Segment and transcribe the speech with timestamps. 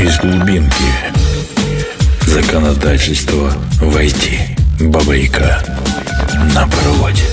[0.00, 0.84] из глубинки.
[2.20, 3.50] Законодательство
[3.80, 4.38] войти.
[4.80, 5.60] Бабайка
[6.54, 7.24] на проводе.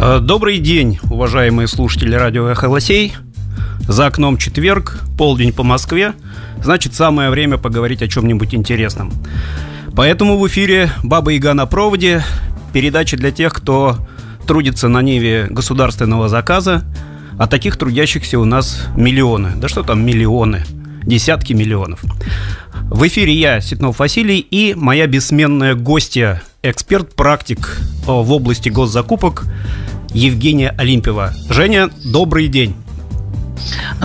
[0.00, 3.14] Э, добрый день, уважаемые слушатели радио «Эхо Лосей».
[3.80, 6.12] За окном четверг, полдень по Москве.
[6.60, 9.12] Значит, самое время поговорить о чем-нибудь интересном.
[9.94, 12.24] Поэтому в эфире «Баба Яга на проводе»
[12.72, 13.96] передача для тех, кто
[14.48, 16.82] трудится на ниве государственного заказа,
[17.38, 19.52] а таких трудящихся у нас миллионы.
[19.56, 20.64] Да что там миллионы?
[21.02, 22.00] Десятки миллионов.
[22.90, 29.44] В эфире я, Ситнов Василий, и моя бессменная гостья, эксперт-практик э, в области госзакупок
[30.10, 31.32] Евгения Олимпева.
[31.48, 32.74] Женя, добрый день.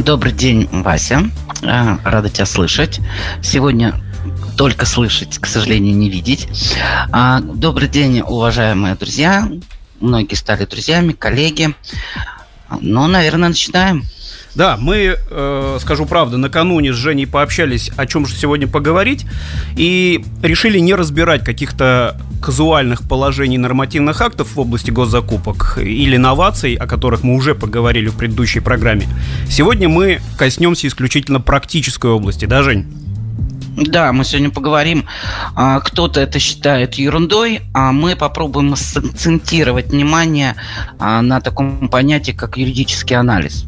[0.03, 1.29] Добрый день, Вася.
[1.63, 2.99] Э, рада тебя слышать.
[3.41, 3.99] Сегодня
[4.57, 6.47] только слышать, к сожалению, не видеть.
[7.11, 9.49] А, добрый день, уважаемые друзья.
[9.99, 11.73] Многие стали друзьями, коллеги.
[12.79, 14.03] Ну, наверное, начинаем.
[14.53, 19.25] Да, мы, э, скажу правду, накануне с Женей пообщались, о чем же сегодня поговорить,
[19.77, 26.85] и решили не разбирать каких-то казуальных положений нормативных актов в области госзакупок или новаций, о
[26.85, 29.07] которых мы уже поговорили в предыдущей программе.
[29.47, 32.87] Сегодня мы коснемся исключительно практической области, да, Жень?
[33.87, 35.05] Да, мы сегодня поговорим.
[35.55, 40.55] А, кто-то это считает ерундой, а мы попробуем сакцентировать внимание
[40.99, 43.65] а, на таком понятии, как юридический анализ.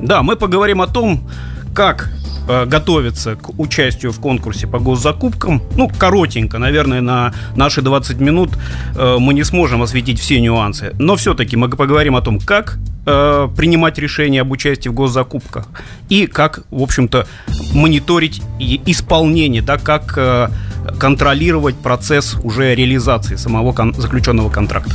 [0.00, 1.28] Да, мы поговорим о том,
[1.74, 2.10] как
[2.48, 5.62] э, готовиться к участию в конкурсе по госзакупкам.
[5.76, 8.50] Ну, коротенько, наверное, на наши 20 минут
[8.94, 10.94] э, мы не сможем осветить все нюансы.
[10.98, 15.66] Но все-таки мы поговорим о том, как э, принимать решения об участии в госзакупках
[16.08, 17.26] и как, в общем-то,
[17.72, 20.50] мониторить исполнение, да, как
[20.98, 24.92] контролировать процесс уже реализации самого кон- заключенного контракта.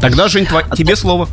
[0.00, 1.28] Тогда, Жень, а тебе слово.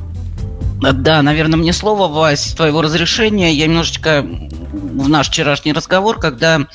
[0.79, 3.51] Да, наверное, мне слово, Вась, твоего разрешения.
[3.53, 4.23] Я немножечко
[4.71, 6.67] в наш вчерашний разговор, когда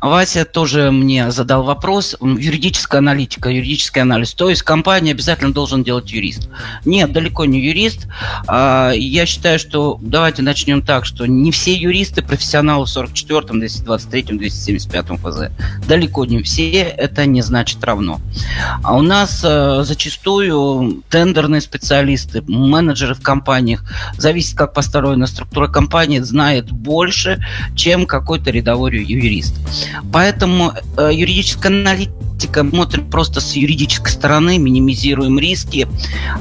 [0.00, 4.32] Вася тоже мне задал вопрос, юридическая аналитика, юридический анализ.
[4.34, 6.48] То есть компания обязательно должен делать юрист.
[6.84, 8.06] Нет, далеко не юрист.
[8.46, 14.38] А, я считаю, что давайте начнем так, что не все юристы профессионалы в 44-м, 223-м,
[14.38, 15.52] 275-м ФЗ.
[15.86, 18.20] Далеко не все, это не значит равно.
[18.82, 23.20] А у нас э, зачастую тендерные специалисты, менеджеры в
[23.50, 23.82] компаниях,
[24.16, 27.44] зависит, как построена структура компании, знает больше,
[27.74, 29.54] чем какой-то рядовой юрист.
[30.12, 35.88] Поэтому э, юридическая аналитика смотрит просто с юридической стороны, минимизируем риски,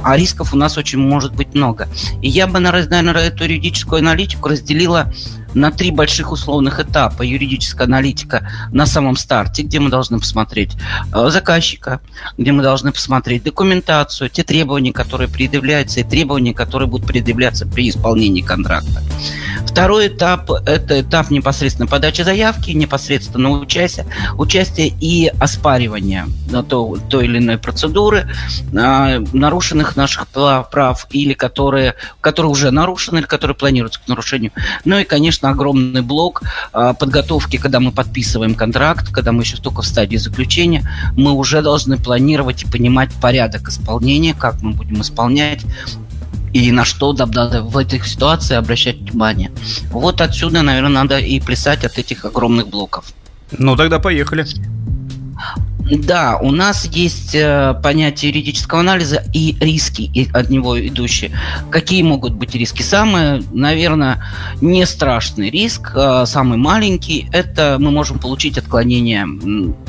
[0.03, 1.87] а рисков у нас очень может быть много.
[2.21, 5.11] И я бы, наверное, эту юридическую аналитику разделила
[5.53, 7.23] на три больших условных этапа.
[7.23, 10.75] Юридическая аналитика на самом старте, где мы должны посмотреть
[11.13, 12.01] э, заказчика,
[12.37, 17.89] где мы должны посмотреть документацию, те требования, которые предъявляются, и требования, которые будут предъявляться при
[17.89, 19.01] исполнении контракта.
[19.69, 27.25] Второй этап– это этап непосредственно подачи заявки, непосредственно участия, участия и оспаривания на то, той
[27.25, 28.27] или иной процедуры,
[28.73, 34.53] э, нарушенных наших прав или которые, которые уже нарушены, или которые планируются к нарушению.
[34.85, 36.41] Ну и, конечно, огромный блок
[36.73, 40.83] а, подготовки, когда мы подписываем контракт, когда мы еще только в стадии заключения,
[41.15, 45.61] мы уже должны планировать и понимать порядок исполнения, как мы будем исполнять,
[46.53, 49.51] и на что надо в этой ситуации обращать внимание.
[49.91, 53.05] Вот отсюда, наверное, надо и плясать от этих огромных блоков.
[53.51, 54.45] Ну, тогда поехали.
[55.91, 61.31] Да, у нас есть э, понятие юридического анализа и риски и от него идущие.
[61.71, 62.83] Какие могут быть риски?
[62.83, 64.23] Самый, наверное,
[64.61, 69.25] не страшный риск, э, самый маленький, это мы можем получить отклонение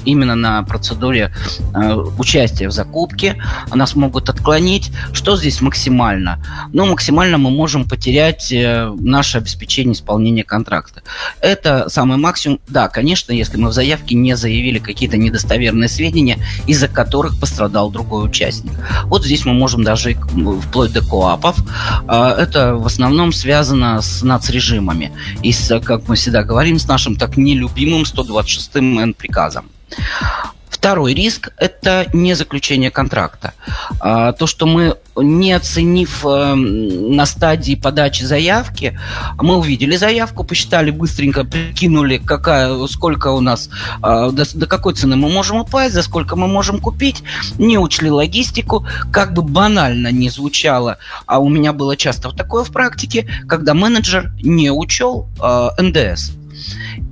[0.04, 1.32] именно на процедуре
[1.74, 3.42] э, участия в закупке.
[3.74, 4.90] Нас могут отклонить.
[5.12, 6.42] Что здесь максимально?
[6.72, 11.02] Ну, максимально мы можем потерять э, наше обеспечение исполнения контракта.
[11.40, 12.60] Это самый максимум.
[12.68, 18.26] Да, конечно, если мы в заявке не заявили какие-то недостоверные сведения, из-за которых пострадал другой
[18.26, 18.72] участник.
[19.04, 21.56] Вот здесь мы можем даже вплоть до коапов.
[22.06, 27.16] А, это в основном связано с нацрежимами и, с, как мы всегда говорим, с нашим
[27.16, 29.66] так нелюбимым 126-м приказом.
[30.80, 33.52] Второй риск– это не заключение контракта.
[34.00, 38.98] А, то, что мы, не оценив э, на стадии подачи заявки,
[39.36, 43.68] мы увидели заявку, посчитали быстренько, прикинули, какая, сколько у нас,
[44.00, 47.22] а, до, до какой цены мы можем упасть, за сколько мы можем купить,
[47.58, 50.96] не учли логистику, как бы банально не звучало,
[51.26, 56.30] а у меня было часто такое в практике, когда менеджер не учел э, НДС.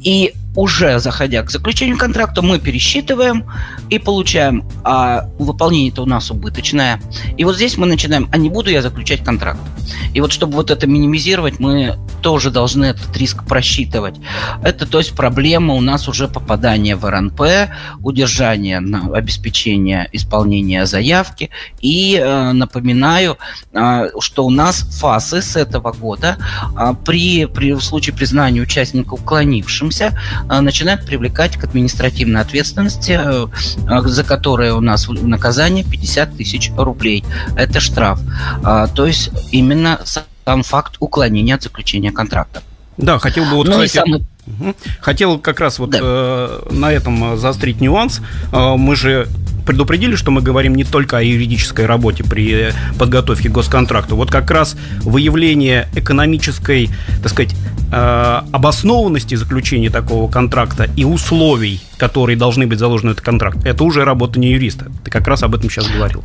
[0.01, 3.45] И уже заходя к заключению контракта, мы пересчитываем
[3.91, 7.01] и получаем, а выполнение-то у нас убыточное.
[7.37, 9.61] И вот здесь мы начинаем, а не буду я заключать контракт.
[10.15, 14.17] И вот чтобы вот это минимизировать, мы тоже должны этот риск просчитывать.
[14.65, 17.71] Это, то есть, проблема у нас уже попадания в РНП,
[18.03, 21.51] удержание на обеспечение исполнения заявки.
[21.81, 23.39] И э, напоминаю,
[23.73, 26.37] э, что у нас ФАСы с этого года
[26.77, 33.47] э, при, при в случае признания участника уклонившимся начинают привлекать к административной ответственности, э,
[33.89, 37.25] э, за которое у нас наказание 50 тысяч рублей.
[37.57, 38.21] Это штраф.
[38.65, 42.63] Э, то есть именно сам факт уклонения от заключения контракта.
[42.97, 44.27] Да, хотел бы вот, ну, кстати, самый...
[45.01, 45.99] хотел как раз вот да.
[46.03, 48.21] э, на этом заострить нюанс.
[48.53, 49.29] Э, мы же
[49.69, 54.15] предупредили, что мы говорим не только о юридической работе при подготовке госконтракта.
[54.15, 56.89] Вот как раз выявление экономической,
[57.23, 57.55] так сказать,
[57.93, 63.85] э, обоснованности заключения такого контракта и условий, которые должны быть заложены в этот контракт, это
[63.85, 64.91] уже работа не юриста.
[65.05, 66.25] Ты как раз об этом сейчас говорил.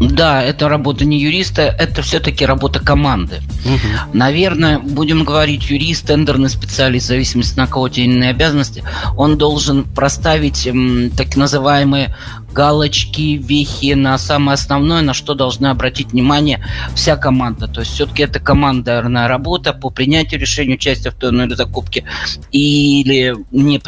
[0.00, 3.40] Да, это работа не юриста, это все-таки работа команды.
[3.64, 4.16] Угу.
[4.16, 8.84] Наверное, будем говорить, юрист, тендерный специалист, в зависимости на кого те иные обязанности,
[9.16, 12.14] он должен проставить м, так называемые
[12.52, 16.64] галочки, вехи на самое основное, на что должна обратить внимание
[16.94, 17.66] вся команда.
[17.66, 22.04] То есть все-таки это командная работа по принятию решения участия в той или иной закупке
[22.52, 23.78] или не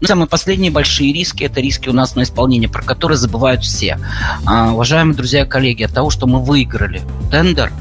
[0.00, 3.98] Но самые последние большие риски– это риски у нас на исполнение, про которые забывают все.
[4.46, 7.72] А, уважаемые друзья и коллеги, от того, что мы выиграли тендер,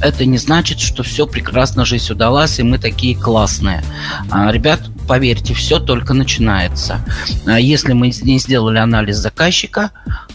[0.00, 3.82] это не значит, что все прекрасно жизнь удалась, и мы такие классные.
[4.30, 7.00] А, ребят, поверьте, все только начинается.
[7.46, 9.90] А, если мы не сделали анализ заказчика,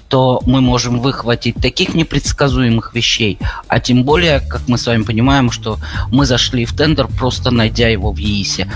[0.09, 3.37] то мы можем выхватить таких непредсказуемых вещей,
[3.67, 5.79] а тем более, как мы с вами понимаем, что
[6.11, 8.67] мы зашли в тендер, просто найдя его в ЕИСе.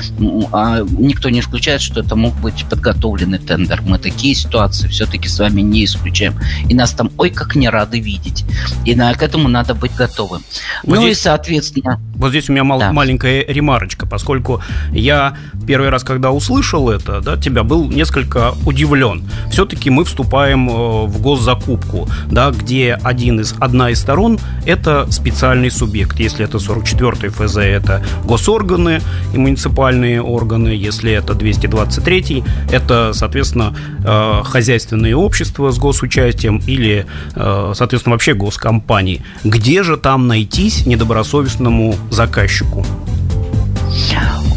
[0.51, 3.81] А никто не исключает, что это мог быть подготовленный тендер.
[3.81, 6.35] Мы такие ситуации все-таки с вами не исключаем.
[6.67, 8.43] И нас там, ой, как не рады видеть.
[8.85, 10.43] И на, к этому надо быть готовым.
[10.83, 11.99] Вот ну здесь, и, соответственно...
[12.15, 12.91] Вот здесь у меня мал, да.
[12.91, 14.61] маленькая ремарочка, поскольку
[14.91, 19.23] я первый раз, когда услышал это, да, тебя был несколько удивлен.
[19.51, 26.19] Все-таки мы вступаем э, госзакупку, да, где один из, одна из сторон– это специальный субъект.
[26.19, 29.01] Если это 44-й ФЗ, это госорганы
[29.33, 30.69] и муниципальные органы.
[30.69, 39.21] Если это 223-й, это, соответственно, э, хозяйственные общества с госучастием или, э, соответственно, вообще госкомпании.
[39.43, 42.85] Где же там найтись недобросовестному заказчику?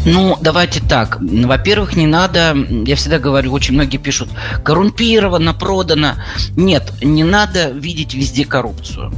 [0.05, 1.17] Ну, давайте так.
[1.19, 2.55] Во-первых, не надо,
[2.85, 4.29] я всегда говорю, очень многие пишут,
[4.63, 6.13] коррумпировано, продано.
[6.55, 9.11] Нет, не надо видеть везде коррупцию.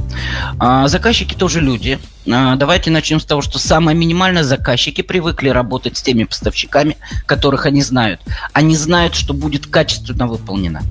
[0.58, 1.98] А, заказчики тоже люди.
[2.30, 6.96] А, давайте начнем с того, что самое минимальное заказчики привыкли работать с теми поставщиками,
[7.26, 8.20] которых они знают.
[8.52, 10.82] Они знают, что будет качественно выполнено.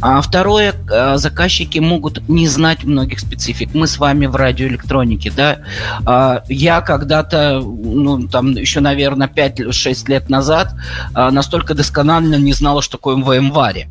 [0.00, 3.74] А второе, а, заказчики могут не знать многих специфик.
[3.74, 5.58] Мы с вами в радиоэлектронике, да.
[6.04, 10.74] А, я когда-то, ну, там еще, наверное, 5-6 лет назад
[11.14, 13.88] настолько досконально не знала, что такое МВМ-варе.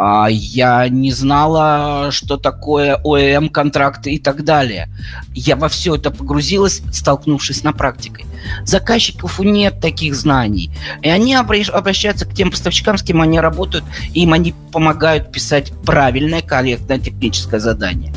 [0.00, 4.88] А, я не знала, что такое ОЭМ-контракты и так далее.
[5.34, 8.24] Я во все это погрузилась, столкнувшись на практике.
[8.64, 10.70] Заказчиков нет таких знаний.
[11.02, 13.84] И они обращаются к тем поставщикам, с кем они работают,
[14.14, 18.14] и им они помогают писать правильное корректное техническое задание.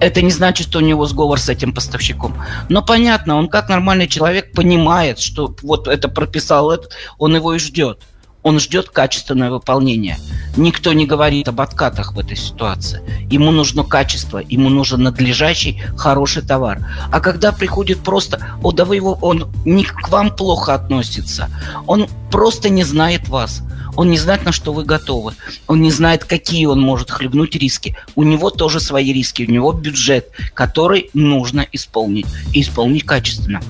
[0.00, 2.34] Это не значит, что у него сговор с этим поставщиком.
[2.68, 7.60] Но понятно, он как нормальный человек понимает, что вот это прописал этот, он его и
[7.60, 8.00] ждет.
[8.42, 10.18] Он ждет качественное выполнение.
[10.56, 13.00] Никто не говорит об откатах в этой ситуации.
[13.30, 16.80] Ему нужно качество, ему нужен надлежащий, хороший товар.
[17.12, 21.48] А когда приходит просто, о, да вы его, он не к вам плохо относится,
[21.86, 23.62] он просто не знает вас.
[23.96, 25.34] Он не знает, на что вы готовы.
[25.66, 27.96] Он не знает, какие он может хлебнуть риски.
[28.14, 32.26] У него тоже свои риски, у него бюджет, который нужно исполнить.
[32.54, 33.60] И исполнить качественно.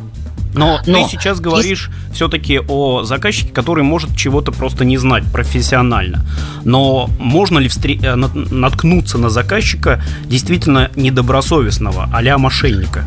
[0.54, 2.14] Но, Но ты сейчас говоришь есть...
[2.14, 6.24] все-таки о заказчике, который может чего-то просто не знать профессионально.
[6.64, 7.90] Но можно ли встр...
[8.02, 13.06] Э, наткнуться на заказчика действительно недобросовестного, а мошенника?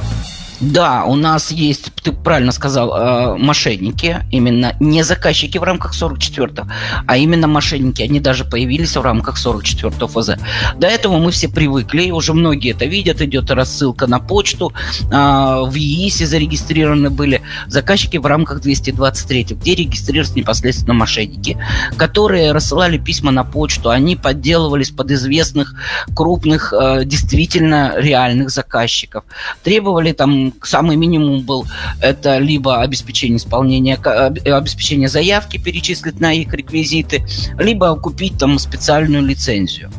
[0.72, 6.68] Да, у нас есть, ты правильно сказал, э, мошенники, именно не заказчики в рамках 44-го,
[7.06, 8.02] а именно мошенники.
[8.02, 10.40] Они даже появились в рамках 44-го ФЗ.
[10.78, 15.74] До этого мы все привыкли, уже многие это видят, идет рассылка на почту, э, в
[15.74, 21.58] ЕИСе зарегистрированы были заказчики в рамках 223, где регистрировались непосредственно мошенники,
[21.98, 25.76] которые рассылали письма на почту, они подделывались под известных
[26.16, 29.26] крупных, э, действительно реальных заказчиков,
[29.64, 31.66] требовали там самый минимум был
[32.02, 37.26] это либо обеспечение исполнения, обеспечение заявки, перечислить на их реквизиты,
[37.58, 39.92] либо купить там специальную лицензию.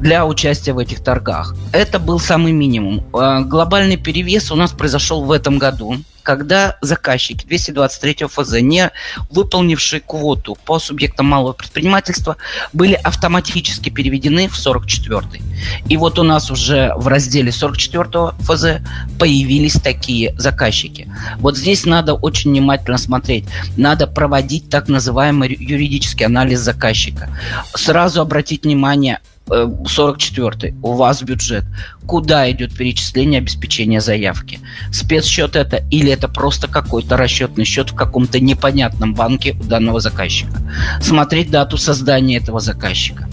[0.00, 1.54] для участия в этих торгах.
[1.72, 3.04] Это был самый минимум.
[3.12, 8.90] А, глобальный перевес у нас произошел в этом году когда заказчики 223 ФЗ, не
[9.30, 12.36] выполнившие квоту по субъектам малого предпринимательства,
[12.72, 15.42] были автоматически переведены в 44
[15.88, 18.82] И вот у нас уже в разделе 44 ФЗ
[19.18, 21.12] появились такие заказчики.
[21.38, 23.44] Вот здесь надо очень внимательно смотреть.
[23.76, 27.28] Надо проводить так называемый юридический анализ заказчика.
[27.74, 31.64] Сразу обратить внимание, 44 э, у вас бюджет.
[32.06, 34.60] Куда идет перечисление обеспечения заявки?
[34.92, 40.62] Спецсчет это или это просто какой-то расчетный счет в каком-то непонятном банке у данного заказчика?
[41.00, 43.28] Смотреть дату создания этого заказчика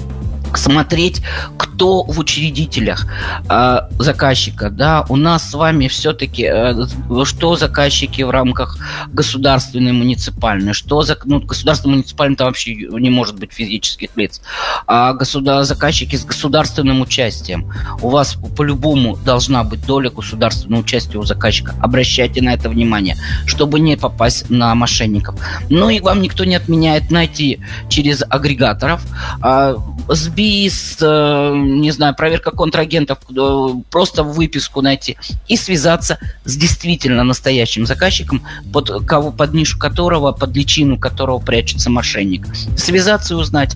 [0.58, 1.22] смотреть,
[1.58, 3.06] кто в учредителях
[3.50, 4.70] э, заказчика.
[4.70, 6.74] Да, у нас с вами все-таки э,
[7.24, 8.78] что заказчики в рамках
[9.08, 14.42] государственной муниципальной, что за, ну, государственной муниципальной там вообще не может быть физических лиц,
[14.88, 17.72] а государ, заказчики с государственным участием.
[18.02, 21.76] У вас по-любому должна быть доля государственного участия у заказчика.
[21.82, 25.36] Обращайте на это внимание, чтобы не попасть на мошенников.
[25.70, 29.02] Ну и вам никто не отменяет найти через агрегаторов
[29.44, 29.76] э,
[30.10, 30.40] СБИС,
[31.02, 38.44] э, не знаю, проверка контрагентов, э, просто выписку найти и связаться с действительно настоящим заказчиком,
[38.74, 42.48] под, кого, под нишу которого, под личину которого прячется мошенник.
[42.78, 43.76] Связаться и узнать,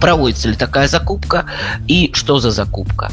[0.00, 1.46] проводится ли такая закупка
[1.88, 3.10] и что за закупка.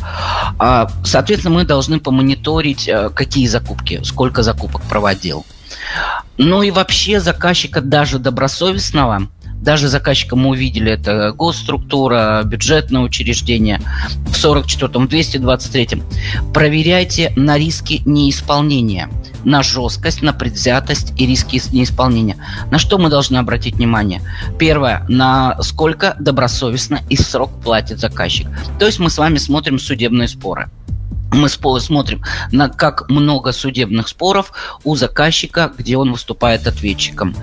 [0.59, 5.45] А, соответственно, мы должны помониторить, э, какие закупки, сколько закупок проводил.
[6.37, 9.27] Ну и вообще заказчика даже добросовестного–
[9.63, 13.81] даже заказчика мы увидели, это госструктура, бюджетное учреждение
[14.27, 16.03] в 44-м, 223-м.
[16.53, 19.09] Проверяйте на риски неисполнения
[19.43, 22.37] на жесткость, на предвзятость и риски неисполнения.
[22.71, 24.21] На что мы должны обратить внимание?
[24.57, 28.47] Первое, на сколько добросовестно и срок платит заказчик.
[28.79, 30.69] То есть мы с вами смотрим судебные споры
[31.33, 34.51] мы смотрим на как много судебных споров
[34.83, 37.35] у заказчика, где он выступает ответчиком,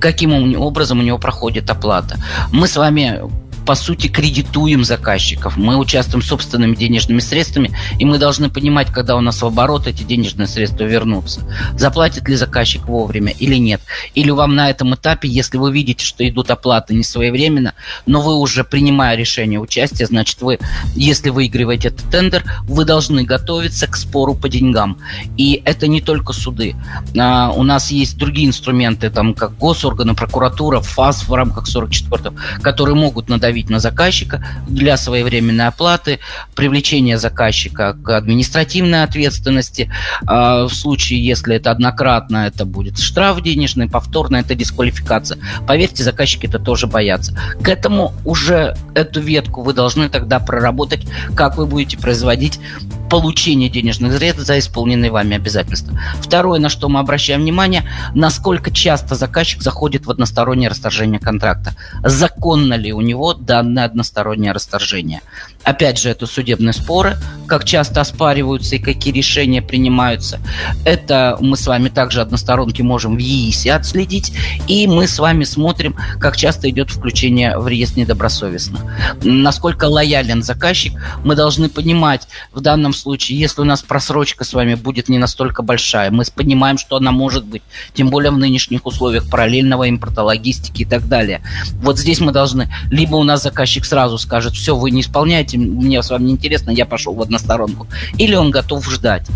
[0.00, 2.16] каким образом у него проходит оплата.
[2.52, 3.20] Мы с вами
[3.66, 5.56] по сути, кредитуем заказчиков.
[5.56, 10.04] Мы участвуем собственными денежными средствами, и мы должны понимать, когда у нас в оборот эти
[10.04, 11.40] денежные средства вернутся.
[11.76, 13.80] Заплатит ли заказчик вовремя или нет.
[14.14, 17.74] Или вам на этом этапе, если вы видите, что идут оплаты не своевременно,
[18.06, 20.58] но вы уже принимая решение участия, значит, вы,
[20.94, 24.98] если выигрываете этот тендер, вы должны готовиться к спору по деньгам.
[25.36, 26.76] И это не только суды.
[27.18, 32.32] А, у нас есть другие инструменты, там, как госорганы, прокуратура, ФАС в рамках 44
[32.62, 36.18] которые могут надавить давить на заказчика для своевременной оплаты,
[36.54, 39.90] привлечения заказчика к административной ответственности.
[40.26, 45.38] А, в случае, если это однократно, это будет штраф денежный, повторно это дисквалификация.
[45.66, 47.34] Поверьте, заказчики это тоже боятся.
[47.62, 52.60] К этому уже эту ветку вы должны тогда проработать, как вы будете производить
[53.08, 55.98] получение денежных средств за исполненные вами обязательства.
[56.20, 57.84] Второе, на что мы обращаем внимание,
[58.14, 61.74] насколько часто заказчик заходит в одностороннее расторжение контракта.
[62.02, 65.20] Законно ли у него данное одностороннее расторжение.
[65.66, 67.16] Опять же, это судебные споры,
[67.48, 70.38] как часто оспариваются и какие решения принимаются.
[70.84, 74.32] Это мы с вами также односторонки можем в ЕИСе отследить,
[74.68, 78.80] и мы с вами смотрим, как часто идет включение в реестр недобросовестных.
[79.24, 80.92] Насколько лоялен заказчик,
[81.24, 85.62] мы должны понимать в данном случае, если у нас просрочка с вами будет не настолько
[85.62, 90.82] большая, мы понимаем, что она может быть, тем более в нынешних условиях параллельного импорта, логистики
[90.82, 91.42] и так далее.
[91.82, 96.02] Вот здесь мы должны, либо у нас заказчик сразу скажет, все, вы не исполняете, мне
[96.02, 97.86] с вами интересно, я пошел в односторонку.
[98.18, 99.26] Или он готов ждать.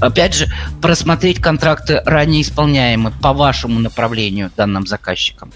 [0.00, 0.46] Опять же,
[0.80, 5.52] просмотреть контракты ранее исполняемые по вашему направлению данным заказчикам.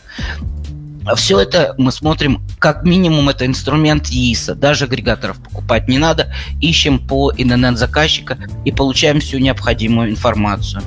[1.17, 4.55] Все это мы смотрим, как минимум это инструмент ЕИСа.
[4.55, 6.33] Даже агрегаторов покупать не надо.
[6.61, 10.83] Ищем по ИНН заказчика и получаем всю необходимую информацию.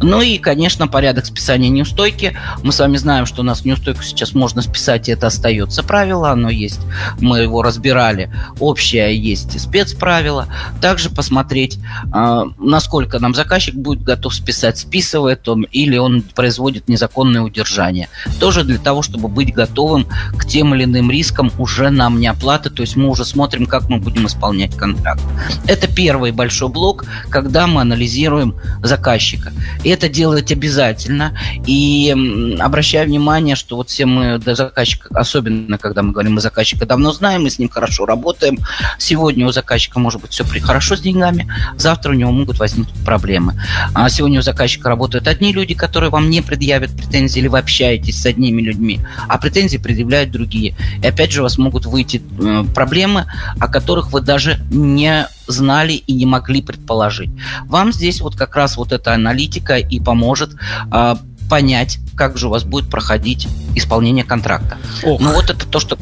[0.00, 2.36] Ну и, конечно, порядок списания неустойки.
[2.62, 6.30] Мы с вами знаем, что у нас неустойку сейчас можно списать, и это остается правило.
[6.30, 6.80] Оно есть.
[7.20, 8.30] Мы его разбирали.
[8.60, 10.48] Общее есть спецправило.
[10.80, 11.78] Также посмотреть,
[12.12, 18.08] а, насколько нам заказчик будет готов списать, списывает он или он производит незаконное удержание.
[18.38, 22.26] Тоже для того, чтобы быть быть готовым к тем или иным рискам уже нам не
[22.26, 25.22] оплаты, то есть мы уже смотрим, как мы будем исполнять контракт.
[25.66, 29.52] Это первый большой блок, когда мы анализируем заказчика.
[29.84, 31.36] И это делать обязательно.
[31.66, 32.14] И
[32.60, 37.12] обращаю внимание, что вот все мы до заказчика, особенно когда мы говорим о заказчике, давно
[37.12, 38.58] знаем, мы с ним хорошо работаем.
[38.98, 43.60] Сегодня у заказчика может быть все хорошо с деньгами, завтра у него могут возникнуть проблемы.
[43.94, 48.20] А сегодня у заказчика работают одни люди, которые вам не предъявят претензии, или вы общаетесь
[48.20, 50.74] с одними людьми, а а претензии предъявляют другие.
[51.02, 53.26] И опять же у вас могут выйти э, проблемы,
[53.60, 57.28] о которых вы даже не знали и не могли предположить.
[57.66, 60.56] Вам здесь вот как раз вот эта аналитика и поможет
[60.90, 61.16] э,
[61.50, 64.78] понять, как же у вас будет проходить исполнение контракта.
[65.02, 65.20] Ох.
[65.20, 65.98] Ну вот это то, что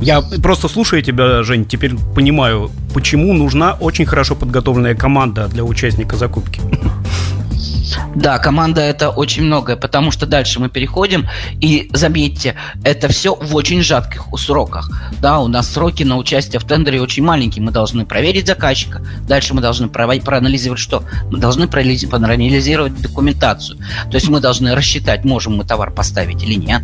[0.00, 6.16] я просто слушаю тебя, Жень, теперь понимаю, почему нужна очень хорошо подготовленная команда для участника
[6.16, 6.60] закупки.
[8.14, 11.28] Да, команда это очень многое, потому что дальше мы переходим,
[11.60, 14.90] и заметьте, это все в очень сжатких сроках.
[15.20, 17.62] Да, у нас сроки на участие в тендере очень маленькие.
[17.64, 21.02] Мы должны проверить заказчика, дальше мы должны проанализировать что?
[21.30, 23.78] Мы должны проанализировать документацию.
[24.10, 26.82] То есть мы должны рассчитать, можем мы товар поставить или нет,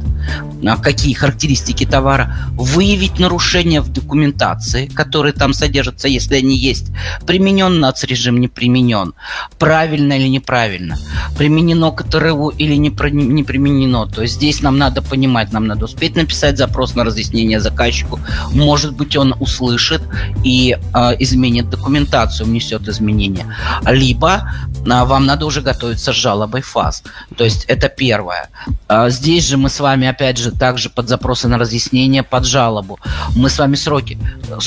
[0.83, 6.89] какие характеристики товара, выявить нарушения в документации, которые там содержатся, если они есть,
[7.27, 9.15] применен нацрежим, не применен,
[9.59, 10.90] правильно или неправильно
[11.37, 14.07] применено к ТРУ или не, про, не применено.
[14.07, 18.21] То есть здесь нам надо понимать, нам надо успеть написать запрос на разъяснение заказчику.
[18.53, 20.03] Может быть, он услышит
[20.45, 23.47] и э, изменит документацию, внесет изменения.
[23.87, 24.51] Либо
[24.85, 27.03] э, вам надо уже готовиться с жалобой ФАС.
[27.37, 28.49] То есть это первое.
[28.89, 32.99] Э, здесь же мы с вами, опять же, также под запросы на разъяснение, под жалобу.
[33.37, 34.19] Мы с вами сроки,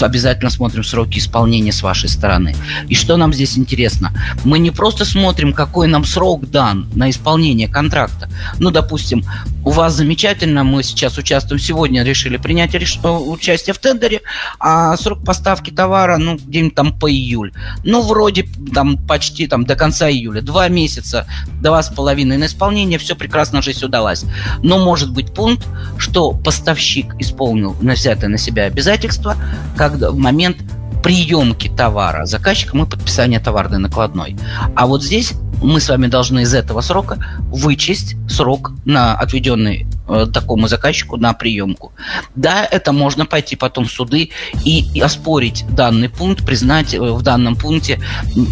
[0.02, 2.56] обязательно смотрим сроки исполнения с вашей стороны.
[2.88, 4.12] И что нам здесь интересно?
[4.44, 8.30] Мы не просто смотрим, какой нам срок дан на исполнение контракта.
[8.60, 9.24] Ну, допустим,
[9.66, 13.00] у вас замечательно, мы сейчас участвуем, сегодня решили принять реш...
[13.04, 14.22] Э, участие в тендере,
[14.60, 17.52] а срок поставки товара, ну, где-нибудь там по июль.
[17.84, 20.42] Ну, вроде там почти там до конца июля.
[20.42, 21.26] Два месяца,
[21.62, 24.24] два с половиной на исполнение, все прекрасно, жизнь удалась.
[24.62, 25.66] Но может быть пункт,
[25.98, 29.36] что поставщик исполнил взятое на себя обязательство,
[29.76, 30.58] когда в момент
[31.04, 34.38] приемки товара заказчиком и подписания товарной накладной.
[34.76, 37.18] А вот здесь мы с вами должны из этого срока
[37.48, 41.94] вычесть срок на отведенный э, такому заказчику на приемку.
[42.36, 44.32] Да, это можно пойти потом в суды
[44.66, 48.00] и, и оспорить данный пункт, признать э, в данном пункте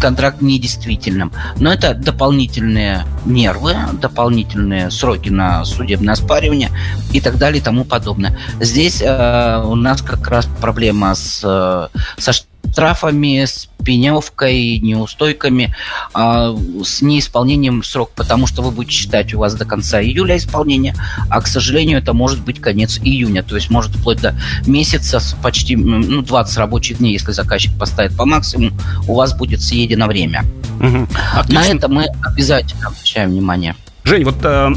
[0.00, 1.32] контракт недействительным.
[1.56, 6.70] Но это дополнительные нервы, дополнительные сроки на судебное оспаривание
[7.12, 8.38] и так далее и тому подобное.
[8.60, 12.32] Здесь э, у нас как раз проблема с, э, со
[12.72, 15.74] штрафами, с пеневкой, неустойками,
[16.14, 20.94] а, с неисполнением срока, потому что вы будете считать у вас до конца июля исполнения,
[21.28, 24.34] а, к сожалению, это может быть конец июня, то есть может вплоть до
[24.66, 28.72] месяца, почти ну, 20 рабочих дней, если заказчик поставит по максимуму,
[29.08, 30.44] у вас будет съедено время.
[30.80, 31.08] Угу.
[31.48, 33.76] На это мы обязательно обращаем внимание.
[34.04, 34.70] Жень, вот э,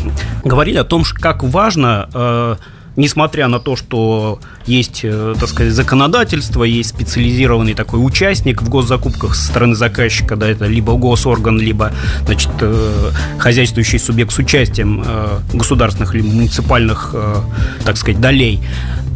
[0.43, 2.55] говорили о том, как важно э,
[2.95, 9.35] несмотря на то, что есть, э, так сказать, законодательство, есть специализированный такой участник в госзакупках
[9.35, 11.91] со стороны заказчика, да, это либо госорган, либо,
[12.25, 17.15] значит, э, хозяйствующий субъект с участием э, государственных или муниципальных,
[17.83, 18.61] так сказать, долей.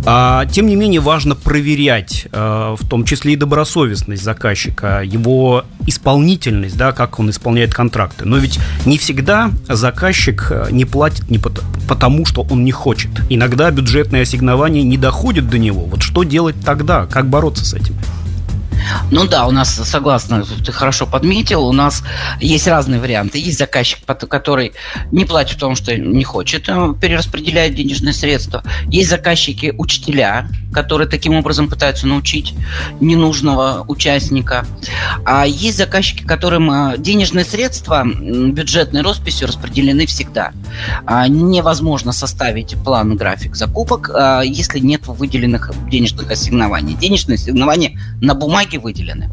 [0.06, 6.94] А, тем не менее, важно проверять, в том числе и добросовестность заказчика, его исполнительность, да,
[6.94, 8.26] как он исполняет контракты.
[8.26, 13.10] Но ведь не всегда заказчик не платит не потому, что он не хочет.
[13.30, 15.86] Иногда бюджетные ассигнования не доходят до него.
[15.86, 17.06] Вот что делать тогда?
[17.06, 17.96] Как бороться с этим?
[19.12, 22.04] Ну да, у нас, согласно, ты хорошо подметил, у нас
[22.40, 23.40] есть разные варианты.
[23.40, 24.74] Есть заказчик, который
[25.12, 28.64] не платит потому, что не хочет э, перераспределять денежные средства.
[28.88, 32.54] Есть заказчики учителя, которые таким образом пытаются научить
[33.00, 34.66] ненужного участника.
[35.26, 40.52] А есть заказчики, которым э, денежные средства бюджетной росписью распределены всегда.
[41.06, 46.94] А невозможно составить план график закупок, а если нет выделенных денежных ассигнований.
[46.94, 49.30] Денежные ассигнования на бумаге выделены.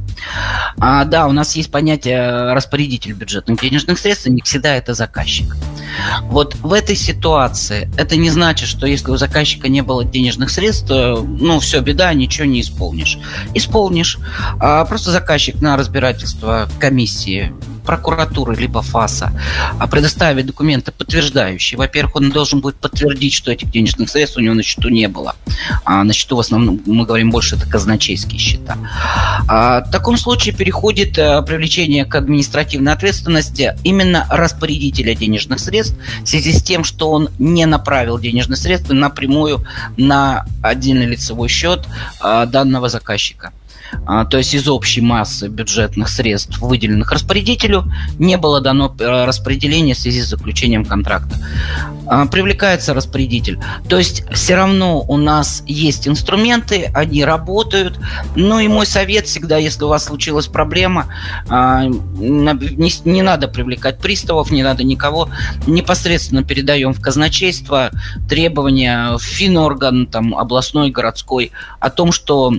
[0.79, 5.57] А, да, у нас есть понятие распорядитель бюджетных денежных средств, не всегда это заказчик.
[6.23, 10.89] Вот в этой ситуации это не значит, что если у заказчика не было денежных средств,
[10.89, 13.19] то, ну, все, беда, ничего не исполнишь.
[13.55, 14.19] Исполнишь.
[14.61, 17.53] А просто заказчик на разбирательство комиссии
[17.87, 19.33] прокуратуры либо ФАСа
[19.79, 21.79] а предоставить документы, подтверждающие.
[21.79, 25.37] Во-первых, он должен будет подтвердить, что этих денежных средств у него на счету не было.
[25.85, 28.77] А на счету в основном, мы говорим больше, это казначейские счета.
[29.49, 36.27] А, в таком случае переходит а, привлечение к административной ответственности именно распорядителя денежных средств в
[36.27, 39.65] связи с тем, что он не направил денежные средства напрямую
[39.97, 41.87] на отдельный лицевой счет
[42.21, 43.53] а, данного заказчика.
[44.07, 49.95] А, то есть из общей массы бюджетных средств, выделенных распорядителю, не было дано э, распределение
[49.95, 51.37] в связи с заключением контракта.
[52.09, 53.59] А, привлекается распорядитель.
[53.89, 57.99] То есть все равно у нас есть инструменты, они работают.
[58.37, 61.07] Ну и мой совет всегда, если у вас случилась проблема,
[61.49, 65.29] а, не, надо привлекать приставов, не надо никого,
[65.67, 67.91] непосредственно передаем в казначейство
[68.29, 72.53] требования в финорган, там, областной, городской, о том, что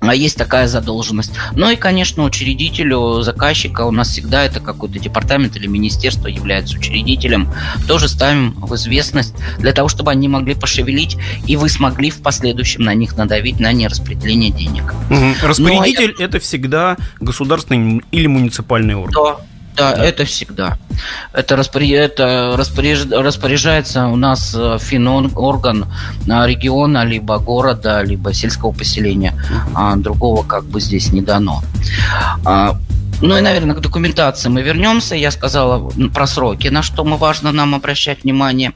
[0.00, 1.32] а есть такая задолженность.
[1.52, 7.48] Ну и, конечно, учредителю заказчика, у нас всегда это какой-то департамент или министерство является учредителем,
[7.88, 12.82] тоже ставим в известность для того, чтобы они могли пошевелить, и вы смогли в последующем
[12.82, 14.94] на них надавить на нераспределение денег.
[15.10, 15.46] Угу.
[15.46, 16.24] Распорядитель я...
[16.26, 19.14] это всегда государственный или муниципальный орган.
[19.14, 19.36] Да,
[19.76, 20.78] да, да, это всегда.
[21.32, 21.90] Это, распоряж...
[21.90, 23.06] это распоряж...
[23.10, 25.84] распоряжается у нас э, финорган
[26.26, 29.34] э, региона, либо города, либо сельского поселения.
[29.74, 31.62] А другого как бы здесь не дано.
[32.44, 32.76] А,
[33.22, 35.14] ну и, наверное, к документации мы вернемся.
[35.14, 38.72] Я сказала про сроки, на что мы важно нам обращать внимание.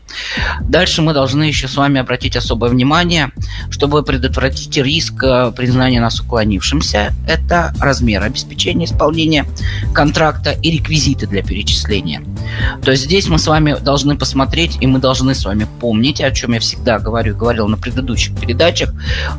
[0.63, 3.33] Дальше мы должны еще с вами обратить особое внимание,
[3.71, 7.13] чтобы предотвратить риск э, признания нас уклонившимся.
[7.29, 9.47] Это размер обеспечения исполнения
[9.95, 12.23] контракта и реквизиты для перечисления.
[12.83, 16.31] То есть здесь мы с вами должны посмотреть, и мы должны с вами помнить, о
[16.31, 18.93] чем я всегда говорю, говорил на предыдущих передачах.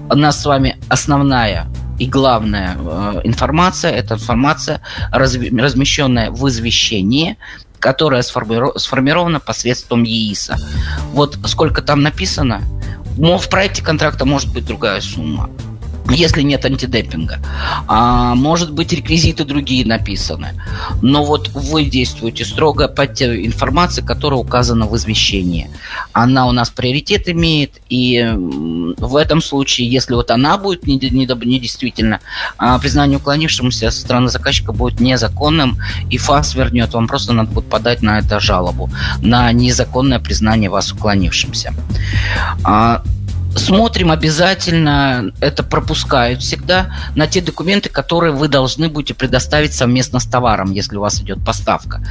[0.10, 1.68] У нас с вами основная
[2.02, 7.38] и главная э, информация– это информация, размещенная в извещении,
[7.80, 10.58] которая сформирована посредством ЕИСа.
[11.14, 12.64] Вот сколько там написано,
[13.38, 15.52] в проекте контракта может быть другая сумма
[16.14, 17.40] если нет антидемпинга.
[17.88, 20.54] А, может быть, реквизиты другие написаны.
[21.02, 25.70] Но вот вы действуете строго по той информации, которая указана в извещении.
[26.14, 32.20] Она у нас приоритет имеет, и в этом случае, если вот она будет недействительна,
[32.82, 35.78] признание уклонившемуся со стороны заказчика будет незаконным,
[36.10, 36.94] и ФАС вернет.
[36.94, 38.90] Вам просто надо будет подать на это жалобу,
[39.22, 41.74] на незаконное признание вас уклонившимся.
[42.64, 43.04] А,
[43.56, 50.26] смотрим обязательно, это пропускают всегда, на те документы, которые вы должны будете предоставить совместно с
[50.26, 52.04] товаром, если у вас идет поставка.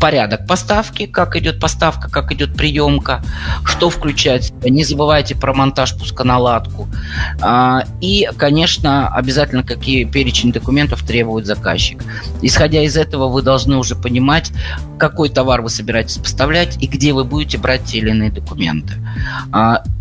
[0.00, 3.20] Порядок поставки, как идет поставка, как идет приемка,
[3.64, 4.52] что включать.
[4.62, 6.88] Не забывайте про монтаж пусконаладку.
[7.40, 12.00] А, и, конечно, обязательно какие перечень документов требует заказчик.
[12.42, 14.52] Исходя из этого, вы должны уже понимать,
[15.00, 18.94] какой товар вы собираетесь поставлять и где вы будете брать те или иные документы.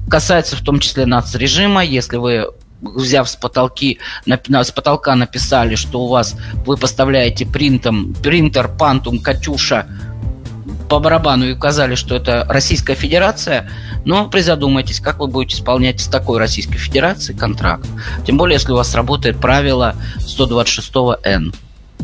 [0.10, 6.08] Касается в том числе нацрежима, если вы взяв с, потолки, с потолка написали, что у
[6.08, 9.88] вас вы поставляете принтом, принтер Пантум Катюша
[10.90, 13.70] по барабану и указали, что это Российская Федерация,
[14.06, 17.86] но призадумайтесь, как вы будете исполнять с такой Российской Федерацией контракт.
[18.26, 21.54] Тем более, если у вас работает правило 126Н.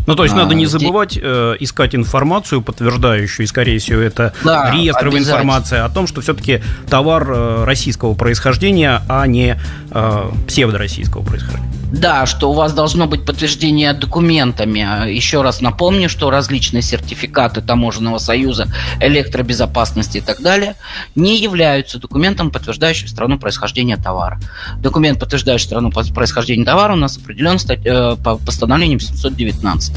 [0.05, 4.33] Ну, то есть а, надо не забывать э, искать информацию, подтверждающую, и, скорее всего, это
[4.43, 9.57] да, реестровая информация о том, что все-таки товар э, российского происхождения, а не
[9.91, 11.82] э, псевдороссийского происхождения.
[11.93, 15.11] Да, что у вас должно быть подтверждение документами.
[15.11, 18.67] Еще раз напомню, что различные сертификаты Таможенного союза,
[18.99, 20.75] электробезопасности и так далее
[21.13, 24.39] не являются документом, подтверждающим страну происхождения товара.
[24.79, 29.95] Документ, подтверждающий страну происхождения товара, у нас определен э, по постановлением 719.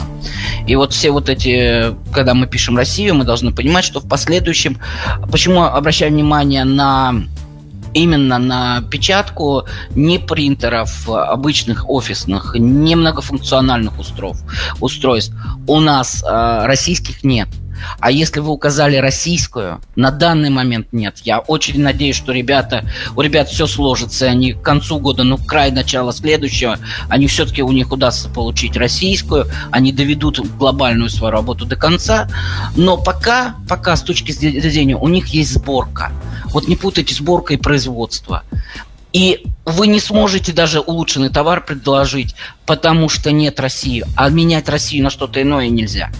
[0.66, 4.78] И вот все вот эти, когда мы пишем Россию, мы должны понимать, что в последующем,
[5.32, 7.22] почему обращаем внимание на
[7.96, 14.44] именно на печатку не принтеров обычных офисных, не многофункциональных устройств.
[14.80, 15.35] устройств.
[15.66, 17.48] У нас э, российских нет.
[18.00, 21.18] А если вы указали российскую, на данный момент нет.
[21.24, 22.84] Я очень надеюсь, что ребята,
[23.14, 27.72] у ребят все сложится, они к концу года, ну, край начала следующего, они все-таки у
[27.72, 32.28] них удастся получить российскую, они доведут глобальную свою работу до конца.
[32.76, 36.12] Но пока, пока с точки зрения, у них есть сборка.
[36.46, 38.42] Вот не путайте сборка и производство.
[39.12, 42.34] И вы не сможете даже улучшенный товар предложить,
[42.66, 44.04] потому что нет России.
[44.14, 46.10] А менять Россию на что-то иное нельзя.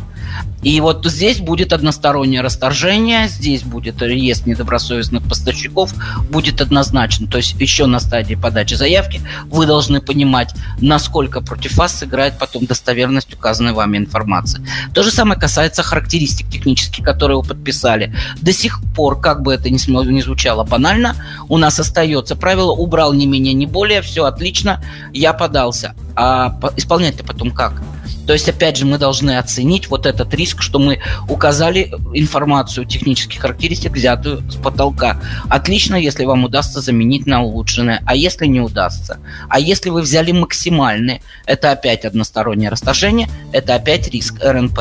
[0.63, 5.95] И вот здесь будет одностороннее расторжение, здесь будет реестр недобросовестных поставщиков,
[6.29, 7.29] будет однозначно.
[7.29, 12.67] То есть еще на стадии подачи заявки вы должны понимать, насколько против вас сыграет потом
[12.67, 14.67] достоверность указанной вами информации.
[14.93, 18.13] То же самое касается характеристик технических, которые вы подписали.
[18.41, 19.79] До сих пор, как бы это ни,
[20.21, 21.15] звучало банально,
[21.49, 25.95] у нас остается правило «убрал не менее, не более, все отлично, я подался».
[26.17, 27.83] А исполнять-то потом как?
[28.27, 33.41] То есть, опять же, мы должны оценить вот этот риск, что мы указали информацию технических
[33.41, 35.21] характеристик, взятую с потолка.
[35.49, 38.03] Отлично, если вам удастся заменить на улучшенное.
[38.07, 39.19] А если не удастся?
[39.49, 44.81] А если вы взяли максимальные, это опять одностороннее расторжение, это опять риск РНП.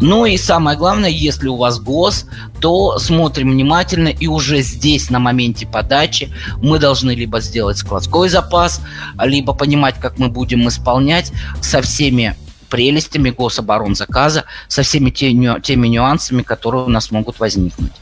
[0.00, 2.26] Ну и самое главное, если у вас ГОС,
[2.60, 8.80] то смотрим внимательно и уже здесь на моменте подачи мы должны либо сделать складской запас,
[9.22, 12.36] либо понимать, как мы будем исполнять со всеми
[12.68, 17.92] прелестями гособоронзаказа, со всеми теми нюансами, которые у нас могут возникнуть.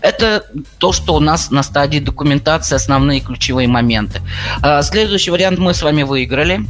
[0.00, 0.44] Это
[0.78, 4.22] то, что у нас на стадии документации основные ключевые моменты.
[4.62, 6.64] А, следующий вариант мы с вами выиграли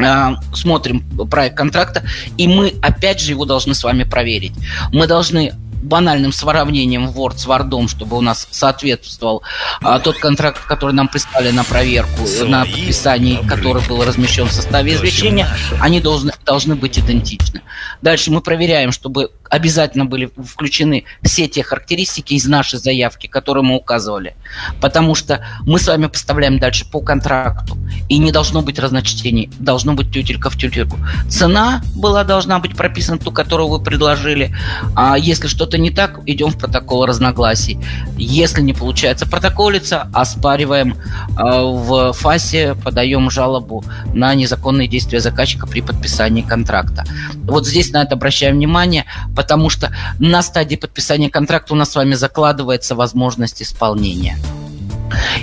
[0.00, 2.04] а, смотрим проект контракта,
[2.36, 4.52] и мы опять же его должны с вами проверить.
[4.92, 9.42] Мы должны банальным сравнением Word с Word, чтобы у нас соответствовал
[9.80, 14.52] а, тот контракт, который нам прислали на проверку, Свои на подписании, который был размещен в
[14.52, 15.48] составе извещения,
[15.80, 17.62] они должны, должны быть идентичны.
[18.02, 23.76] Дальше мы проверяем, чтобы обязательно были включены все те характеристики из нашей заявки, которые мы
[23.76, 24.36] указывали.
[24.80, 27.76] Потому что мы с вами поставляем дальше по контракту.
[28.08, 29.50] И не должно быть разночтений.
[29.58, 30.98] Должно быть тютелька в тютельку.
[31.28, 34.54] Цена была должна быть прописана, ту, которую вы предложили.
[34.94, 37.78] А если что-то не так, идем в протокол разногласий.
[38.16, 40.96] Если не получается протоколиться, оспариваем э,
[41.36, 47.04] в ФАСе, подаем жалобу на незаконные действия заказчика при подписании контракта.
[47.44, 49.04] Вот здесь на это обращаем внимание
[49.36, 54.38] потому что на стадии подписания контракта у нас с вами закладывается возможность исполнения.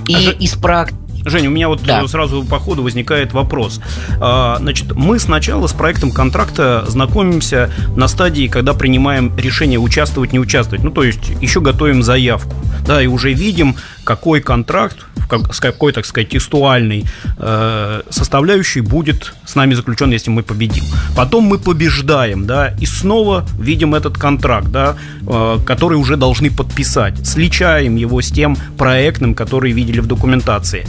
[0.07, 2.07] И а из практики Жень, у меня вот да.
[2.07, 3.81] сразу по ходу возникает вопрос.
[4.21, 10.39] А, значит, мы сначала с проектом контракта знакомимся на стадии, когда принимаем решение участвовать, не
[10.39, 10.83] участвовать.
[10.83, 12.55] Ну, то есть еще готовим заявку.
[12.85, 15.05] Да, и уже видим, какой контракт
[15.51, 17.05] с какой, так сказать, текстуальной
[17.37, 20.83] э, составляющей будет с нами заключен, если мы победим.
[21.15, 24.95] Потом мы побеждаем, да, и снова видим этот контракт, да,
[25.27, 27.25] э, который уже должны подписать.
[27.25, 30.85] Сличаем его с тем проектным, который видели в документации.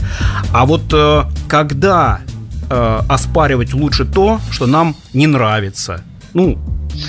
[0.53, 2.19] А вот э, когда
[2.69, 6.03] э, оспаривать лучше то, что нам не нравится,
[6.33, 6.57] ну,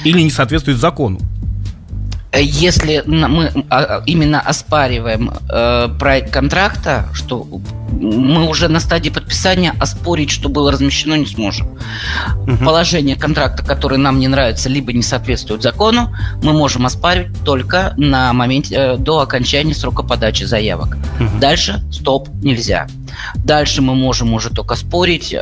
[0.05, 1.21] или не соответствует закону.
[2.33, 7.47] Э, если мы а, именно оспариваем э, проект контракта, что
[7.91, 11.79] мы уже на стадии подписания оспорить, что было размещено, не сможем.
[12.47, 12.65] Угу.
[12.65, 18.33] Положение контракта, которое нам не нравится, либо не соответствует закону, мы можем оспаривать только на
[18.33, 20.99] моменте э, до окончания срока подачи заявок.
[21.19, 21.41] Угу.
[21.41, 22.87] Дальше стоп нельзя.
[23.37, 25.35] Дальше мы можем уже только спорить.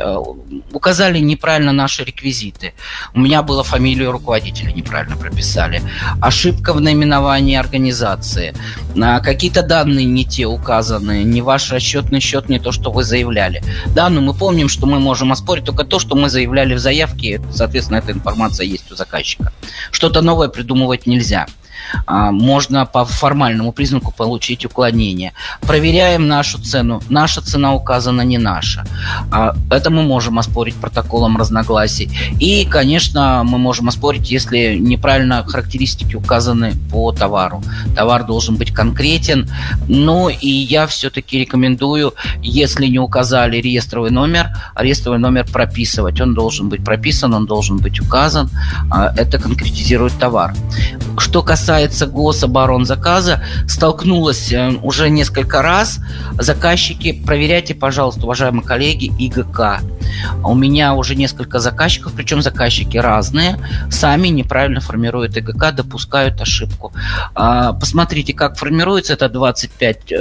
[0.73, 2.73] Указали неправильно наши реквизиты.
[3.13, 5.81] У меня была фамилия руководителя неправильно прописали.
[6.21, 8.53] Ошибка в наименовании организации.
[9.01, 11.23] А, какие-то данные не те указаны.
[11.23, 13.63] Не ваш расчетный счет, не то, что вы заявляли.
[13.87, 17.41] Да, но мы помним, что мы можем оспорить только то, что мы заявляли в заявке.
[17.53, 19.53] Соответственно, эта информация есть у заказчика.
[19.91, 21.47] Что-то новое придумывать нельзя.
[22.05, 25.33] А, можно по формальному признаку получить уклонение.
[25.61, 27.01] Проверяем нашу цену.
[27.09, 28.85] Наша цена указана не наша.
[29.31, 32.09] А, это мы можем оспорить протоколом разногласий.
[32.39, 37.63] И, конечно, мы можем оспорить, если неправильно характеристики указаны по товару.
[37.95, 39.49] Товар должен быть конкретен.
[39.87, 46.19] Но и я все-таки рекомендую, если не указали реестровый номер, реестровый номер прописывать.
[46.21, 48.49] Он должен быть прописан, он должен быть указан.
[48.91, 50.53] А, это конкретизирует товар.
[51.17, 55.99] Что касается касается гособоронзаказа, столкнулась э, уже несколько раз.
[56.39, 59.81] Заказчики, проверяйте, пожалуйста, уважаемые коллеги, ИГК.
[60.43, 63.59] У меня уже несколько заказчиков, причем заказчики разные,
[63.91, 66.93] сами неправильно формируют ИГК, допускают ошибку.
[67.35, 70.13] А, посмотрите, как формируется это 25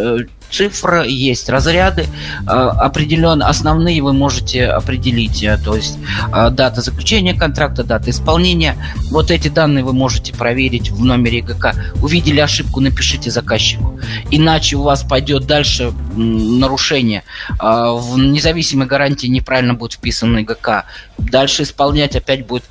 [0.51, 2.07] цифр, есть разряды,
[2.47, 5.99] а, определенно основные вы можете определить, э, то есть
[6.33, 8.77] а, дата заключения контракта, дата исполнения.
[9.11, 11.75] Вот эти данные вы можете проверить в номере ГК.
[12.03, 13.99] Увидели ошибку, напишите заказчику.
[14.31, 17.25] Иначе у вас пойдет дальше нарушение.
[17.59, 20.85] В независимой гарантии неправильно будет вписан ГК.
[21.19, 22.65] Дальше исполнять опять будет...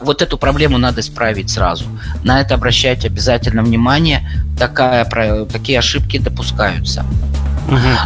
[0.00, 1.86] Вот эту проблему надо исправить сразу.
[2.24, 4.28] На это обращайте обязательно внимание.
[4.58, 5.04] Такая,
[5.46, 7.05] такие ошибки допускаются.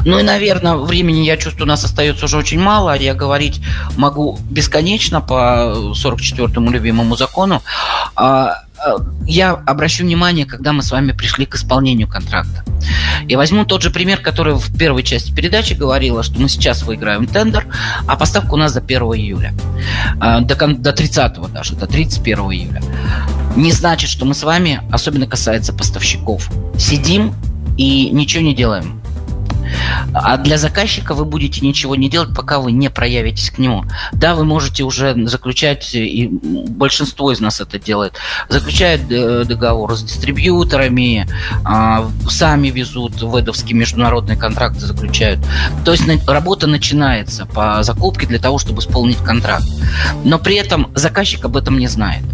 [0.04, 2.96] Ну и, наверное, времени, я чувствую, у нас остается уже очень мало.
[2.96, 3.60] Я говорить
[3.96, 7.62] могу бесконечно по 44-му любимому закону.
[8.16, 12.64] А, а, я обращу внимание, когда мы с вами пришли к исполнению контракта.
[13.28, 17.26] И возьму тот же пример, который в первой части передачи говорила, что мы сейчас выиграем
[17.26, 17.66] тендер,
[18.06, 19.52] а поставка у нас до 1 июля.
[20.20, 22.82] А, до 30 даже, до 31 июля.
[23.56, 27.34] Не значит, что мы с вами, особенно касается поставщиков, сидим
[27.80, 29.00] и ничего не делаем.
[30.12, 33.84] А для заказчика вы будете ничего не делать, пока вы не проявитесь к нему.
[34.12, 38.14] Да, вы можете уже заключать, и большинство из нас это делает,
[38.48, 41.26] заключают э, договор с дистрибьюторами,
[41.64, 45.40] а, сами везут ведовские международные контракты заключают.
[45.84, 49.66] То есть работа начинается по закупке для того, чтобы исполнить контракт.
[50.24, 52.24] Но при этом заказчик об этом не знает.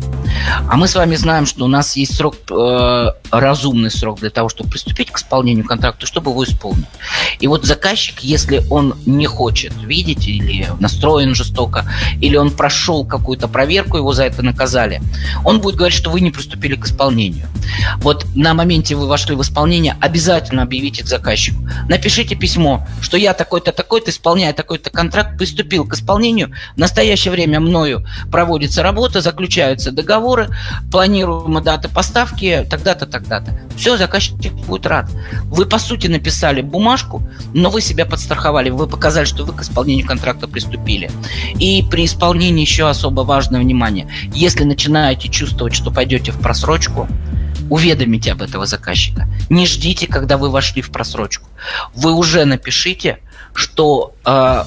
[0.69, 4.49] А мы с вами знаем, что у нас есть срок, э, разумный срок для того,
[4.49, 6.87] чтобы приступить к исполнению контракта, чтобы его исполнить.
[7.39, 11.85] И вот заказчик, если он не хочет видеть или настроен жестоко,
[12.21, 15.01] или он прошел какую-то проверку, его за это наказали,
[15.45, 17.49] он будет говорить, что вы не приступили к исполнению.
[17.99, 21.59] Вот на моменте вы вошли в исполнение, обязательно объявите к заказчику.
[21.89, 26.53] Напишите письмо, что я такой-то, такой-то, исполняя такой-то контракт, приступил к исполнению.
[26.75, 30.26] В настоящее время мною проводится работа, заключаются договоры,
[30.91, 33.59] планируемые даты поставки, тогда-то, тогда-то.
[33.77, 35.11] Все, заказчик будет рад.
[35.45, 37.23] Вы, по сути, написали бумажку,
[37.55, 41.11] но вы себя подстраховали, вы показали, что вы к исполнению контракта приступили.
[41.59, 44.09] И при исполнении еще особо важное внимание.
[44.33, 47.09] Если начинаете чувствовать, что пойдете в просрочку,
[47.71, 49.29] уведомите об этого заказчика.
[49.51, 51.49] Не ждите, когда вы вошли в просрочку.
[51.95, 53.19] Вы уже напишите,
[53.55, 54.65] что э,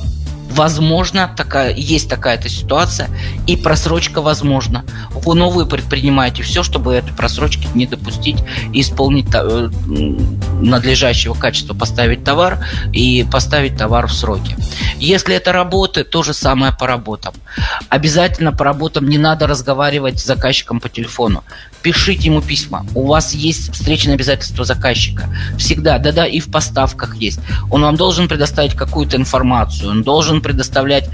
[0.49, 3.09] возможно, такая, есть такая-то ситуация,
[3.47, 4.83] и просрочка возможна.
[5.25, 8.37] Но вы предпринимаете все, чтобы этой просрочки не допустить
[8.73, 9.69] исполнить э,
[10.61, 14.55] надлежащего качества, поставить товар и поставить товар в сроки.
[14.97, 17.33] Если это работы, то же самое по работам.
[17.89, 21.43] Обязательно по работам не надо разговаривать с заказчиком по телефону.
[21.81, 22.85] Пишите ему письма.
[22.93, 25.29] У вас есть встречные обязательства заказчика.
[25.57, 27.39] Всегда, да-да, и в поставках есть.
[27.71, 31.09] Он вам должен предоставить какую-то информацию, он должен предоставлять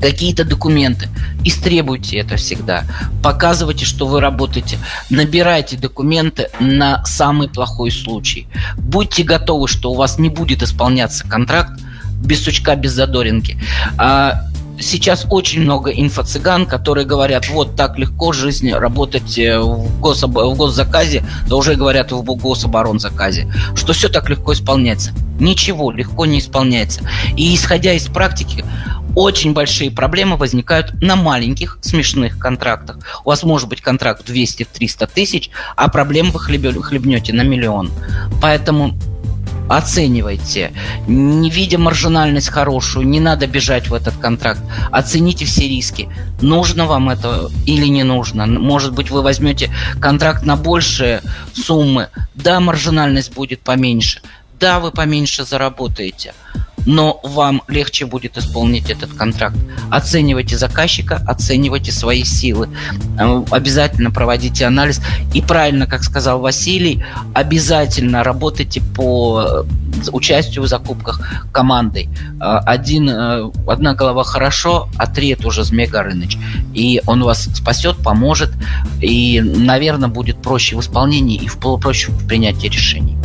[0.00, 1.08] какие-то документы.
[1.44, 2.84] Истребуйте это всегда.
[3.22, 4.78] Показывайте, что вы работаете.
[5.10, 8.48] Набирайте документы на самый плохой случай.
[8.76, 11.80] Будьте готовы, что у вас не будет исполняться контракт
[12.24, 13.58] без сучка, без задоринки.
[13.96, 14.42] А
[14.80, 20.30] сейчас очень много инфо-цыган, которые говорят, вот так легко жизнь работать э, в, гособ...
[20.30, 25.12] в госзаказе, да уже говорят в гособоронзаказе, что все так легко исполняется.
[25.38, 27.00] Ничего легко не исполняется.
[27.36, 28.64] И исходя из практики,
[29.14, 32.98] очень большие проблемы возникают на маленьких смешных контрактах.
[33.24, 37.90] У вас может быть контракт 200-300 тысяч, а проблем вы хлебнете на миллион.
[38.40, 38.94] Поэтому
[39.68, 40.72] оценивайте.
[41.06, 44.60] Не видя маржинальность хорошую, не надо бежать в этот контракт.
[44.90, 46.08] Оцените все риски.
[46.40, 48.46] Нужно вам это или не нужно.
[48.46, 49.70] Может быть, вы возьмете
[50.00, 51.22] контракт на большие
[51.54, 52.08] суммы.
[52.34, 54.20] Да, маржинальность будет поменьше.
[54.58, 56.34] Да, вы поменьше заработаете
[56.86, 59.56] но вам легче будет исполнить этот контракт.
[59.90, 62.68] Оценивайте заказчика, оценивайте свои силы.
[63.18, 65.00] Э, обязательно проводите анализ.
[65.34, 69.64] И правильно, как сказал Василий, обязательно работайте по э,
[70.12, 71.20] участию в закупках
[71.52, 72.08] командой.
[72.40, 73.08] Э, один,
[73.66, 76.36] одна голова хорошо, а три это уже Змей Горыныч.
[76.74, 78.52] И он вас спасет, поможет,
[79.00, 81.48] и, наверное, будет проще в исполнении и
[81.80, 83.16] проще в принятии решений.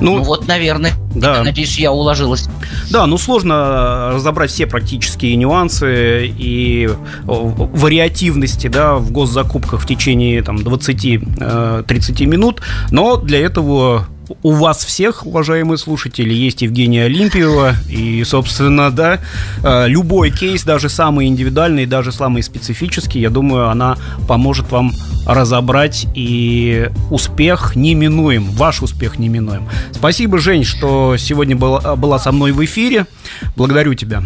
[0.00, 1.42] Ну, ну вот, наверное, да.
[1.42, 2.48] надеюсь, я уложилась.
[2.90, 6.90] Да, ну сложно разобрать все практические нюансы и
[7.24, 14.06] вариативности да, в госзакупках в течение там, 20-30 э, минут, но для этого
[14.42, 17.74] у вас всех, уважаемые слушатели, есть Евгения Олимпиева.
[17.88, 19.20] И, собственно, да,
[19.62, 24.92] э, любой кейс, даже самый индивидуальный, даже самый специфический, я думаю, она поможет вам
[25.26, 26.06] разобрать.
[26.14, 28.44] И успех неминуем.
[28.52, 29.68] Ваш успех неминуем.
[29.92, 33.06] Спасибо, Жень, что сегодня была, была со мной в эфире.
[33.56, 34.22] Благодарю тебя.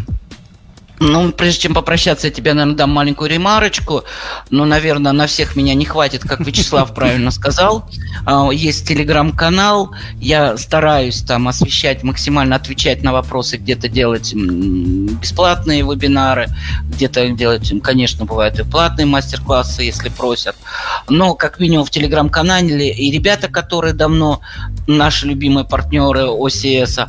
[1.04, 4.04] Ну, прежде чем попрощаться, я тебе, наверное, дам маленькую ремарочку.
[4.50, 7.90] Ну, наверное, на всех меня не хватит, как Вячеслав правильно сказал.
[8.24, 9.90] А, есть телеграм-канал.
[10.20, 16.46] Я стараюсь там освещать, максимально отвечать на вопросы, где-то делать бесплатные вебинары,
[16.84, 20.54] где-то делать, конечно, бывают и платные мастер-классы, если просят.
[21.08, 24.40] Но, как минимум, в телеграм-канале и ребята, которые давно
[24.86, 27.00] наши любимые партнеры ОСС,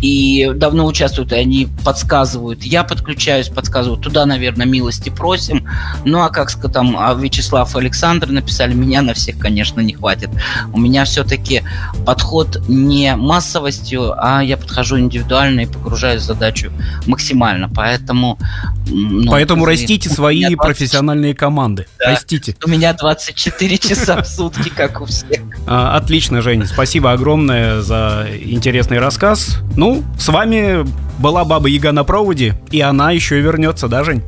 [0.00, 2.62] и давно участвуют, и они подсказывают.
[2.62, 2.84] Я
[3.32, 3.98] подключаюсь, подсказываю.
[3.98, 5.66] Туда, наверное, милости просим.
[6.04, 10.30] Ну, а как там а Вячеслав и Александр написали, меня на всех, конечно, не хватит.
[10.72, 11.62] У меня все-таки
[12.04, 16.72] подход не массовостью, а я подхожу индивидуально и погружаюсь в задачу
[17.06, 17.68] максимально.
[17.68, 18.38] Поэтому...
[18.86, 20.58] Ну, Поэтому растите свои 20...
[20.58, 21.86] профессиональные команды.
[21.98, 22.10] Да.
[22.10, 22.56] Растите.
[22.64, 25.40] У меня 24 часа в сутки, как у всех.
[25.66, 26.66] А, отлично, Жень.
[26.66, 29.58] Спасибо огромное за интересный рассказ.
[29.76, 30.86] Ну, с вами
[31.18, 34.22] была Баба Яга на проводе, и она еще и вернется, да, Жень?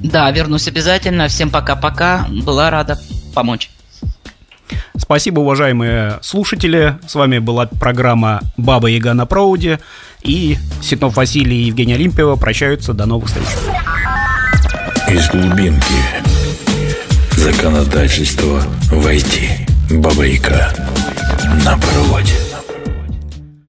[0.00, 1.28] Да, вернусь обязательно.
[1.28, 2.26] Всем пока-пока.
[2.44, 2.98] Была рада
[3.34, 3.70] помочь.
[4.96, 6.98] Спасибо, уважаемые слушатели.
[7.06, 9.80] С вами была программа «Баба Яга на проводе».
[10.22, 12.92] И Ситнов Василий и Евгений Олимпиева прощаются.
[12.92, 13.46] До новых встреч.
[15.08, 15.94] Из глубинки
[17.38, 19.67] законодательство войти.
[19.90, 20.72] Баба Яга
[21.64, 22.47] на проводе.